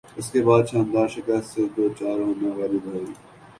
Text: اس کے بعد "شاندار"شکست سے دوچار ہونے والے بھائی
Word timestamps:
اس 0.17 0.27
کے 0.31 0.41
بعد 0.43 0.63
"شاندار"شکست 0.71 1.47
سے 1.53 1.61
دوچار 1.77 2.17
ہونے 2.19 2.49
والے 2.57 2.77
بھائی 2.85 3.05